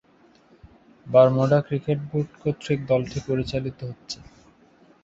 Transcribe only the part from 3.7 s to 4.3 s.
হচ্ছে।